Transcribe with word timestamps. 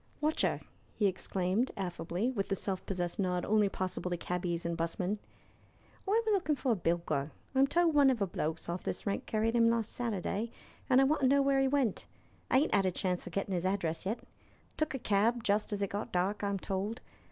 "Watcheer!" 0.19 0.61
he 0.95 1.05
exclaimed, 1.05 1.69
affably, 1.77 2.31
with 2.31 2.49
the 2.49 2.55
self 2.55 2.83
possessed 2.87 3.19
nod 3.19 3.45
only 3.45 3.69
possible 3.69 4.09
to 4.09 4.17
cabbies 4.17 4.65
and 4.65 4.75
'busmen. 4.75 5.19
"I'm 6.09 6.27
a 6.27 6.31
lookin' 6.31 6.55
for 6.55 6.71
a 6.71 6.75
bilker. 6.75 7.29
I'm 7.53 7.67
told 7.67 7.93
one 7.93 8.09
o' 8.09 8.15
the 8.15 8.25
blokes 8.25 8.67
off 8.67 8.81
this 8.81 9.05
rank 9.05 9.27
carried 9.27 9.55
'im 9.55 9.69
last 9.69 9.91
Saturday, 9.91 10.49
and 10.89 11.01
I 11.01 11.03
want 11.03 11.21
to 11.21 11.27
know 11.27 11.43
where 11.43 11.59
he 11.61 11.67
went. 11.67 12.07
I 12.49 12.57
ain't 12.61 12.73
'ad 12.73 12.87
a 12.87 12.91
chance 12.91 13.27
o' 13.27 13.29
gettin' 13.29 13.53
'is 13.53 13.63
address 13.63 14.07
yet. 14.07 14.19
Took 14.75 14.95
a 14.95 14.97
cab 14.97 15.43
just 15.43 15.71
as 15.71 15.83
it 15.83 15.91
got 15.91 16.11
dark, 16.11 16.43
I'm 16.43 16.57
told. 16.57 16.99